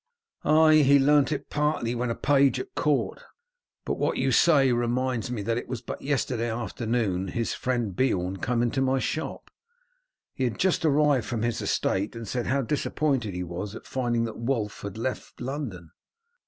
"Ay, 0.43 0.77
he 0.77 0.97
learnt 0.97 1.31
it 1.31 1.51
partly 1.51 1.93
when 1.93 2.09
a 2.09 2.15
page 2.15 2.59
at 2.59 2.73
court. 2.73 3.21
But 3.85 3.99
what 3.99 4.17
you 4.17 4.31
say 4.31 4.71
reminds 4.71 5.29
me 5.29 5.43
that 5.43 5.59
it 5.59 5.67
was 5.67 5.83
but 5.83 6.01
yesterday 6.01 6.49
afternoon 6.51 7.27
his 7.27 7.53
friend 7.53 7.95
Beorn 7.95 8.37
came 8.37 8.63
into 8.63 8.81
my 8.81 8.97
shop. 8.97 9.51
He 10.33 10.43
had 10.45 10.57
just 10.57 10.83
arrived 10.83 11.27
from 11.27 11.43
his 11.43 11.61
estate, 11.61 12.15
and 12.15 12.27
said 12.27 12.47
how 12.47 12.63
disappointed 12.63 13.35
he 13.35 13.43
was 13.43 13.75
at 13.75 13.85
finding 13.85 14.23
that 14.23 14.39
Wulf 14.39 14.81
had 14.81 14.97
left 14.97 15.39
London. 15.39 15.91